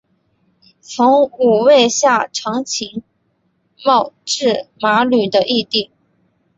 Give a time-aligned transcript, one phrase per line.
[0.81, 3.03] 从五位下长岑
[3.85, 5.91] 茂智麻吕的义弟。